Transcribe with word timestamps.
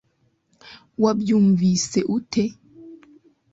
wabyumvise 1.03 1.99
ute 2.17 2.43